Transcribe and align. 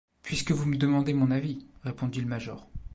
Puisque 0.23 0.51
vous 0.51 0.65
me 0.65 0.77
demandez 0.77 1.13
mon 1.13 1.29
avis, 1.29 1.67
répondit 1.83 2.21
le 2.21 2.27
major 2.27 2.67